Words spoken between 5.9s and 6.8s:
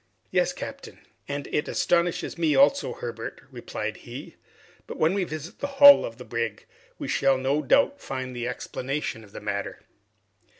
of the brig,